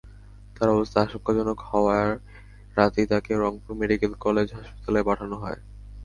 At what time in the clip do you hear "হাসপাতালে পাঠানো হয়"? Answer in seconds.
4.57-5.59